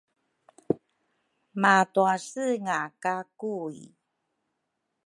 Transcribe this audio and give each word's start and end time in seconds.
matuasenga 1.61 2.79
ka 3.01 3.15
Kui. 3.39 3.79